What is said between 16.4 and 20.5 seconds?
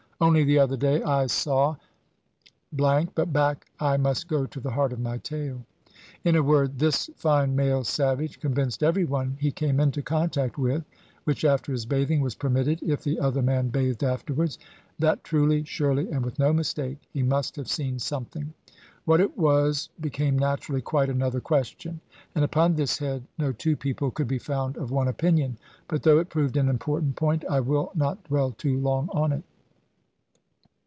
mistake he must have seen something. What it was became